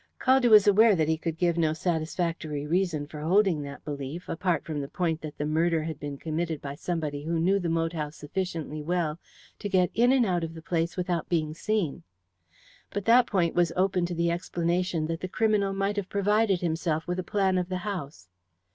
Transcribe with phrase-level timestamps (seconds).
[0.19, 4.27] Caldew was aware that he could have given no satisfactory reason for holding that belief,
[4.27, 7.69] apart from the point that the murder had been committed by somebody who knew the
[7.69, 9.19] moat house sufficiently well
[9.59, 12.01] to get in and out of the place without being seen.
[12.89, 17.05] But that point was open to the explanation that the criminal might have provided himself
[17.05, 18.27] with a plan of the house.